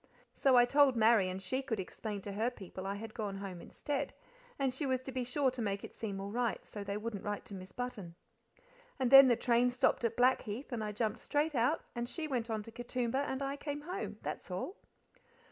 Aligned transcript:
So 0.33 0.57
I 0.57 0.65
told 0.65 0.95
Marian 0.95 1.37
she 1.37 1.61
could 1.61 1.79
explain 1.79 2.23
to 2.23 2.31
her 2.31 2.49
people 2.49 2.87
I 2.87 2.95
had 2.95 3.13
gone 3.13 3.35
home 3.37 3.61
instead, 3.61 4.15
and 4.57 4.71
that 4.71 4.75
she 4.75 4.87
was 4.87 4.99
to 5.03 5.11
be 5.11 5.23
sure 5.23 5.51
to 5.51 5.61
make 5.61 5.83
it 5.83 5.93
seem 5.93 6.19
all 6.19 6.31
right, 6.31 6.65
so 6.65 6.83
they 6.83 6.97
wouldn't 6.97 7.23
write 7.23 7.45
to 7.45 7.53
Miss 7.53 7.71
Button. 7.71 8.15
And 8.97 9.11
then 9.11 9.27
the 9.27 9.35
train 9.35 9.69
stopped 9.69 10.03
at 10.03 10.17
Blackheath, 10.17 10.71
and 10.71 10.83
I 10.83 10.91
jumped 10.91 11.19
straight 11.19 11.53
out, 11.53 11.83
and 11.93 12.09
she 12.09 12.27
went 12.27 12.49
on 12.49 12.63
to 12.63 12.71
Katoomba, 12.71 13.19
and 13.29 13.43
I 13.43 13.55
came 13.57 13.81
home. 13.81 14.17
That's 14.23 14.49
all. 14.49 14.77